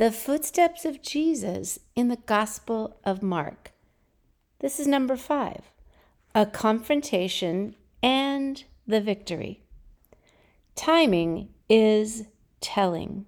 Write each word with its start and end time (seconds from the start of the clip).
the 0.00 0.10
footsteps 0.10 0.86
of 0.86 1.02
Jesus 1.02 1.78
in 1.94 2.08
the 2.08 2.16
Gospel 2.16 2.96
of 3.04 3.22
Mark. 3.22 3.72
This 4.60 4.80
is 4.80 4.86
number 4.86 5.14
five 5.14 5.70
a 6.34 6.46
confrontation 6.46 7.76
and 8.02 8.64
the 8.86 9.02
victory. 9.02 9.60
Timing 10.74 11.50
is 11.68 12.24
telling. 12.62 13.26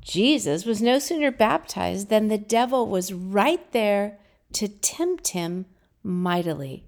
Jesus 0.00 0.64
was 0.64 0.82
no 0.82 0.98
sooner 0.98 1.30
baptized 1.30 2.08
than 2.08 2.26
the 2.26 2.36
devil 2.36 2.88
was 2.88 3.12
right 3.12 3.70
there 3.70 4.18
to 4.54 4.66
tempt 4.66 5.28
him 5.28 5.66
mightily. 6.02 6.84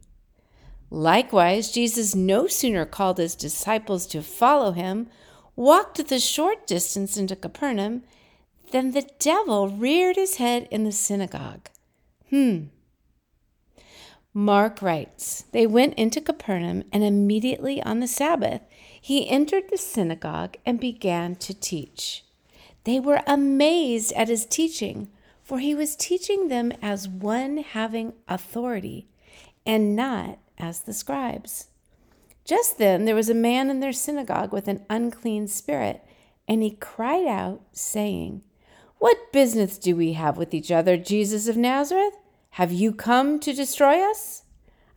Likewise, 0.90 1.70
Jesus 1.70 2.16
no 2.16 2.48
sooner 2.48 2.84
called 2.84 3.18
his 3.18 3.36
disciples 3.36 4.08
to 4.08 4.24
follow 4.24 4.72
him, 4.72 5.06
walked 5.54 6.04
the 6.08 6.18
short 6.18 6.66
distance 6.66 7.16
into 7.16 7.36
Capernaum, 7.36 8.02
than 8.72 8.90
the 8.90 9.08
devil 9.18 9.68
reared 9.68 10.16
his 10.16 10.36
head 10.36 10.66
in 10.70 10.84
the 10.84 10.92
synagogue. 10.92 11.68
Hmm. 12.30 12.64
Mark 14.34 14.80
writes 14.80 15.44
They 15.52 15.66
went 15.66 15.94
into 15.94 16.20
Capernaum, 16.20 16.84
and 16.90 17.04
immediately 17.04 17.82
on 17.82 18.00
the 18.00 18.08
Sabbath 18.08 18.62
he 19.00 19.28
entered 19.28 19.64
the 19.68 19.78
synagogue 19.78 20.56
and 20.64 20.80
began 20.80 21.36
to 21.36 21.52
teach. 21.52 22.24
They 22.84 22.98
were 22.98 23.22
amazed 23.26 24.12
at 24.14 24.28
his 24.28 24.46
teaching, 24.46 25.08
for 25.42 25.58
he 25.58 25.74
was 25.74 25.96
teaching 25.96 26.48
them 26.48 26.72
as 26.80 27.08
one 27.08 27.58
having 27.58 28.14
authority, 28.26 29.06
and 29.66 29.94
not 29.94 30.38
as 30.56 30.80
the 30.80 30.92
scribes. 30.92 31.66
Just 32.44 32.78
then 32.78 33.04
there 33.04 33.14
was 33.14 33.28
a 33.28 33.34
man 33.34 33.70
in 33.70 33.80
their 33.80 33.92
synagogue 33.92 34.52
with 34.52 34.66
an 34.66 34.84
unclean 34.88 35.46
spirit, 35.46 36.02
and 36.48 36.62
he 36.62 36.70
cried 36.70 37.26
out, 37.26 37.60
saying, 37.72 38.42
What 39.02 39.32
business 39.32 39.78
do 39.78 39.96
we 39.96 40.12
have 40.12 40.36
with 40.36 40.54
each 40.54 40.70
other, 40.70 40.96
Jesus 40.96 41.48
of 41.48 41.56
Nazareth? 41.56 42.14
Have 42.50 42.70
you 42.70 42.92
come 42.92 43.40
to 43.40 43.52
destroy 43.52 44.00
us? 44.00 44.44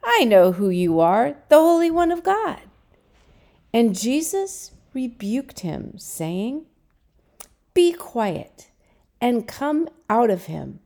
I 0.04 0.26
know 0.26 0.52
who 0.52 0.70
you 0.70 1.00
are, 1.00 1.38
the 1.50 1.58
Holy 1.58 1.90
One 1.90 2.12
of 2.12 2.22
God. 2.22 2.62
And 3.74 3.98
Jesus 3.98 4.74
rebuked 4.94 5.62
him, 5.62 5.98
saying, 5.98 6.68
Be 7.74 7.94
quiet 7.94 8.70
and 9.20 9.48
come 9.48 9.90
out 10.08 10.30
of 10.30 10.46
him. 10.46 10.82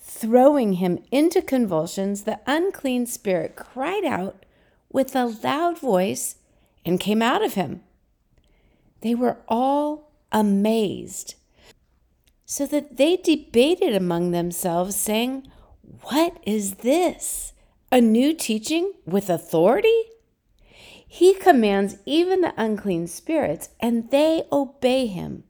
Throwing 0.00 0.72
him 0.74 1.00
into 1.12 1.42
convulsions, 1.42 2.22
the 2.22 2.40
unclean 2.46 3.04
spirit 3.04 3.54
cried 3.54 4.06
out 4.06 4.46
with 4.90 5.14
a 5.14 5.26
loud 5.26 5.78
voice 5.78 6.36
and 6.86 6.98
came 6.98 7.20
out 7.20 7.44
of 7.44 7.52
him. 7.52 7.82
They 9.02 9.14
were 9.14 9.36
all 9.46 10.10
amazed, 10.32 11.34
so 12.50 12.64
that 12.64 12.96
they 12.96 13.14
debated 13.14 13.94
among 13.94 14.30
themselves, 14.30 14.96
saying, 14.96 15.46
What 16.04 16.38
is 16.44 16.76
this? 16.76 17.52
A 17.92 18.00
new 18.00 18.32
teaching 18.32 18.94
with 19.04 19.28
authority? 19.28 20.04
He 21.06 21.34
commands 21.34 21.98
even 22.06 22.40
the 22.40 22.54
unclean 22.56 23.06
spirits, 23.06 23.68
and 23.80 24.10
they 24.10 24.44
obey 24.50 25.06
him. 25.06 25.44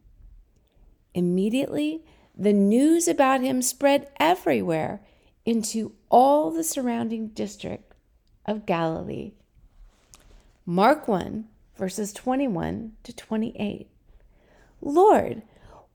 Immediately, 1.15 2.03
the 2.37 2.53
news 2.53 3.07
about 3.07 3.43
him 3.43 3.63
spread 3.63 4.11
everywhere 4.19 5.01
into 5.47 5.93
all 6.09 6.51
the 6.51 6.65
surrounding 6.65 7.29
district 7.29 7.95
of 8.45 8.67
Galilee. 8.67 9.35
Mark 10.67 11.07
1, 11.07 11.45
verses 11.77 12.13
21 12.13 12.95
to 13.05 13.13
28. 13.15 13.89
Lord, 14.81 15.43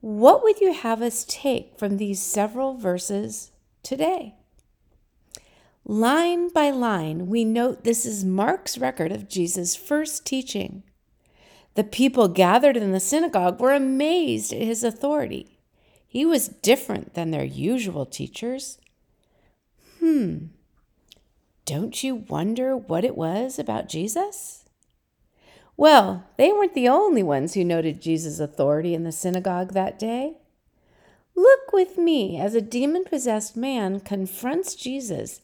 what 0.03 0.43
would 0.43 0.59
you 0.59 0.73
have 0.73 1.01
us 1.01 1.23
take 1.29 1.79
from 1.79 1.95
these 1.95 2.21
several 2.21 2.75
verses 2.75 3.51
today? 3.83 4.35
Line 5.85 6.49
by 6.49 6.71
line, 6.71 7.27
we 7.27 7.45
note 7.45 7.85
this 7.85 8.05
is 8.05 8.25
Mark's 8.25 8.77
record 8.77 9.13
of 9.13 9.29
Jesus' 9.29 9.77
first 9.77 10.25
teaching. 10.25 10.83
The 11.75 11.85
people 11.85 12.27
gathered 12.27 12.75
in 12.75 12.91
the 12.91 12.99
synagogue 12.99 13.61
were 13.61 13.71
amazed 13.71 14.51
at 14.51 14.61
his 14.61 14.83
authority. 14.83 15.57
He 16.05 16.25
was 16.25 16.49
different 16.49 17.13
than 17.13 17.31
their 17.31 17.45
usual 17.45 18.05
teachers. 18.05 18.79
Hmm, 20.01 20.47
don't 21.63 22.03
you 22.03 22.15
wonder 22.15 22.75
what 22.75 23.05
it 23.05 23.15
was 23.15 23.57
about 23.57 23.87
Jesus? 23.87 24.62
Well, 25.75 26.25
they 26.37 26.51
weren't 26.51 26.75
the 26.75 26.87
only 26.87 27.23
ones 27.23 27.53
who 27.53 27.63
noted 27.63 28.01
Jesus' 28.01 28.39
authority 28.39 28.93
in 28.93 29.03
the 29.03 29.11
synagogue 29.11 29.73
that 29.73 29.97
day. 29.97 30.37
Look 31.35 31.73
with 31.73 31.97
me 31.97 32.39
as 32.39 32.53
a 32.53 32.61
demon 32.61 33.05
possessed 33.05 33.57
man 33.57 33.99
confronts 33.99 34.75
Jesus 34.75 35.41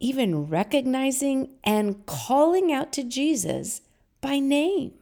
even 0.00 0.46
recognizing 0.46 1.50
and 1.64 2.06
calling 2.06 2.72
out 2.72 2.92
to 2.92 3.02
Jesus 3.02 3.80
by 4.20 4.38
name. 4.38 4.92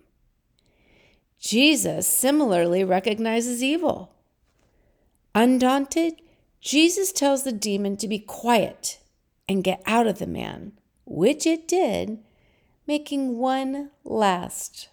Jesus 1.38 2.06
similarly 2.06 2.82
recognizes 2.82 3.62
evil. 3.62 4.14
Undaunted, 5.34 6.14
Jesus 6.60 7.12
tells 7.12 7.44
the 7.44 7.52
demon 7.52 7.96
to 7.98 8.08
be 8.08 8.18
quiet 8.18 8.98
and 9.48 9.62
get 9.62 9.82
out 9.86 10.06
of 10.06 10.18
the 10.18 10.26
man, 10.26 10.72
which 11.04 11.46
it 11.46 11.68
did, 11.68 12.18
making 12.86 13.38
one 13.38 13.90
last 14.04 14.88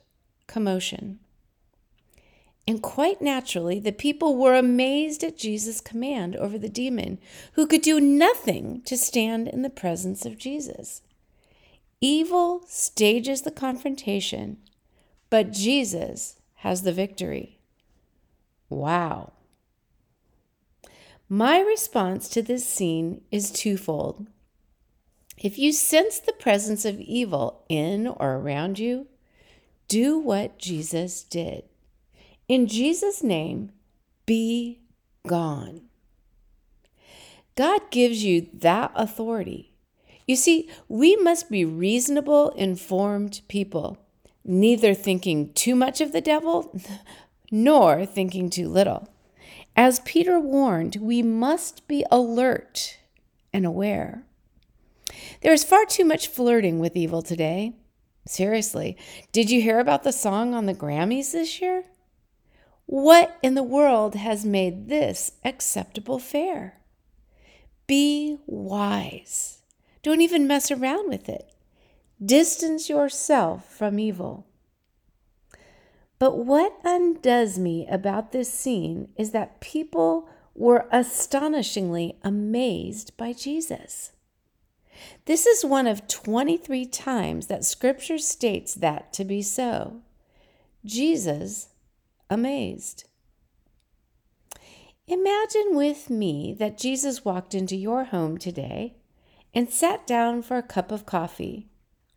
commotion. 0.48 1.20
And 2.66 2.82
quite 2.82 3.22
naturally, 3.22 3.80
the 3.80 3.92
people 3.92 4.38
were 4.38 4.56
amazed 4.56 5.24
at 5.24 5.38
Jesus' 5.38 5.82
command 5.82 6.36
over 6.38 6.58
the 6.58 6.70
demon, 6.70 7.20
who 7.54 7.68
could 7.68 7.82
do 7.82 8.00
nothing 8.00 8.82
to 8.86 8.98
stand 8.98 9.50
in 9.50 9.64
the 9.64 9.70
presence 9.70 10.26
of 10.26 10.38
Jesus. 10.38 11.02
Evil 12.00 12.64
stages 12.68 13.42
the 13.42 13.52
confrontation, 13.52 14.58
but 15.30 15.52
Jesus 15.52 16.38
has 16.58 16.84
the 16.84 16.94
victory. 16.94 17.60
Wow. 18.70 19.34
My 21.28 21.60
response 21.60 22.30
to 22.30 22.42
this 22.42 22.66
scene 22.66 23.22
is 23.32 23.52
twofold. 23.52 24.28
If 25.38 25.58
you 25.58 25.72
sense 25.72 26.20
the 26.20 26.34
presence 26.34 26.86
of 26.86 27.00
evil 27.00 27.64
in 27.68 28.08
or 28.08 28.36
around 28.36 28.80
you, 28.80 29.08
do 29.88 30.18
what 30.18 30.58
Jesus 30.58 31.24
did. 31.24 31.64
In 32.48 32.68
Jesus' 32.68 33.24
name, 33.24 33.72
be 34.26 34.80
gone. 35.28 35.82
God 37.56 37.82
gives 37.92 38.24
you 38.24 38.48
that 38.54 38.92
authority. 38.96 39.74
You 40.28 40.36
see, 40.36 40.70
we 40.88 41.16
must 41.16 41.50
be 41.50 41.66
reasonable, 41.66 42.50
informed 42.52 43.42
people, 43.48 43.98
neither 44.44 44.94
thinking 44.94 45.54
too 45.54 45.76
much 45.76 46.02
of 46.02 46.12
the 46.12 46.22
devil 46.22 46.80
nor 47.52 48.06
thinking 48.06 48.50
too 48.50 48.70
little. 48.70 49.08
As 49.76 50.00
Peter 50.02 50.40
warned, 50.40 50.98
we 50.98 51.22
must 51.22 51.88
be 51.88 52.06
alert 52.12 52.98
and 53.52 53.66
aware. 53.66 54.24
There 55.42 55.54
is 55.54 55.64
far 55.64 55.86
too 55.86 56.06
much 56.06 56.28
flirting 56.28 56.80
with 56.80 56.96
evil 56.96 57.22
today. 57.22 57.74
Seriously, 58.26 58.98
did 59.32 59.50
you 59.50 59.62
hear 59.62 59.80
about 59.80 60.04
the 60.04 60.14
song 60.14 60.54
on 60.54 60.66
the 60.66 60.74
Grammys 60.74 61.32
this 61.32 61.62
year? 61.62 61.84
What 62.86 63.38
in 63.42 63.56
the 63.56 63.64
world 63.64 64.16
has 64.16 64.46
made 64.46 64.88
this 64.88 65.34
acceptable 65.44 66.20
fare? 66.20 66.80
Be 67.86 68.38
wise. 68.46 69.60
Don't 70.04 70.22
even 70.22 70.48
mess 70.48 70.72
around 70.72 71.10
with 71.10 71.28
it. 71.28 71.52
Distance 72.24 72.90
yourself 72.90 73.66
from 73.74 74.00
evil. 74.00 74.48
But 76.20 76.38
what 76.38 76.80
undoes 76.86 77.60
me 77.60 77.86
about 77.90 78.32
this 78.32 78.52
scene 78.52 79.10
is 79.18 79.32
that 79.32 79.60
people 79.60 80.30
were 80.56 80.88
astonishingly 80.90 82.16
amazed 82.24 83.18
by 83.18 83.34
Jesus. 83.34 84.13
This 85.26 85.46
is 85.46 85.66
one 85.66 85.88
of 85.88 86.08
23 86.08 86.86
times 86.86 87.48
that 87.48 87.66
Scripture 87.66 88.18
states 88.18 88.74
that 88.76 89.14
to 89.14 89.24
be 89.26 89.42
so. 89.42 90.02
Jesus 90.86 91.70
amazed. 92.30 93.06
Imagine 95.08 95.76
with 95.76 96.10
me 96.10 96.56
that 96.60 96.78
Jesus 96.78 97.26
walked 97.26 97.54
into 97.54 97.76
your 97.76 98.06
home 98.06 98.38
today 98.38 98.96
and 99.54 99.70
sat 99.70 100.08
down 100.08 100.42
for 100.42 100.58
a 100.58 100.64
cup 100.64 100.92
of 100.92 101.06
coffee, 101.06 101.68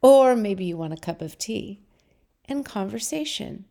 or 0.00 0.36
maybe 0.36 0.64
you 0.64 0.76
want 0.76 0.92
a 0.92 0.96
cup 0.96 1.20
of 1.20 1.36
tea, 1.36 1.82
and 2.46 2.64
conversation. 2.64 3.64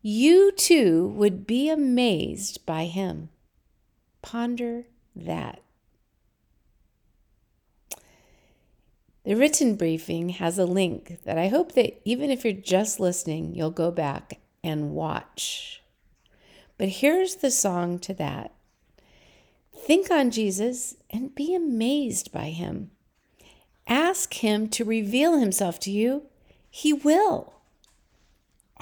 You 0.00 0.52
too 0.52 1.08
would 1.16 1.46
be 1.46 1.68
amazed 1.68 2.64
by 2.66 2.84
him. 2.84 3.30
Ponder 4.22 4.84
that. 5.16 5.63
The 9.24 9.36
written 9.36 9.76
briefing 9.76 10.30
has 10.30 10.58
a 10.58 10.66
link 10.66 11.18
that 11.24 11.38
I 11.38 11.48
hope 11.48 11.72
that 11.72 12.00
even 12.04 12.30
if 12.30 12.44
you're 12.44 12.52
just 12.52 13.00
listening, 13.00 13.54
you'll 13.54 13.70
go 13.70 13.90
back 13.90 14.40
and 14.62 14.90
watch. 14.90 15.82
But 16.76 16.88
here's 16.88 17.36
the 17.36 17.50
song 17.50 17.98
to 18.00 18.14
that 18.14 18.52
Think 19.76 20.10
on 20.10 20.30
Jesus 20.30 20.96
and 21.10 21.34
be 21.34 21.54
amazed 21.54 22.32
by 22.32 22.50
him. 22.50 22.90
Ask 23.86 24.34
him 24.34 24.68
to 24.68 24.84
reveal 24.84 25.38
himself 25.38 25.78
to 25.80 25.90
you. 25.90 26.24
He 26.70 26.92
will. 26.92 27.54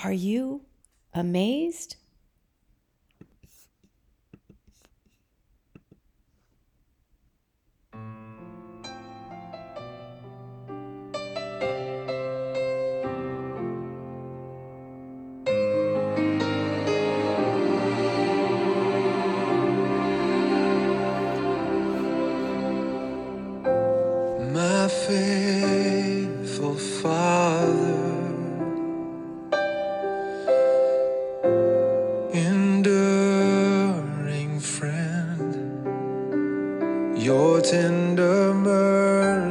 Are 0.03 0.13
you 0.13 0.63
amazed? 1.13 1.97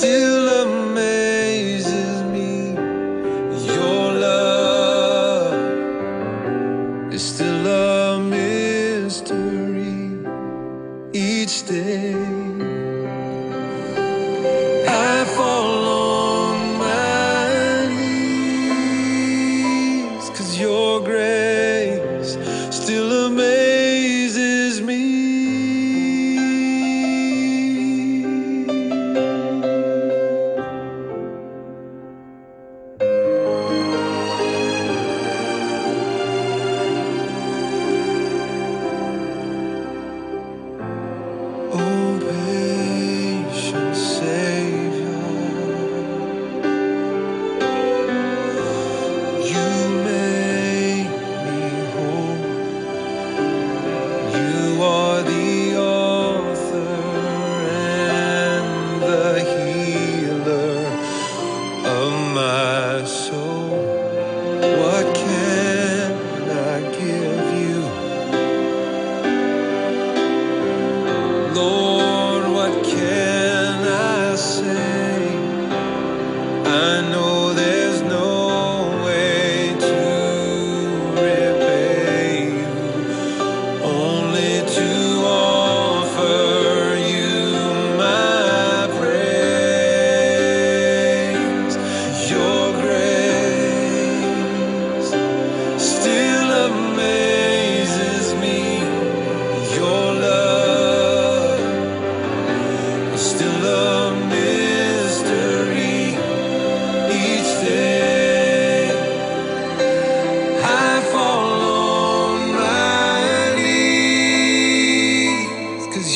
still 0.00 0.39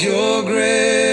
your 0.05 0.43
grace 0.43 1.04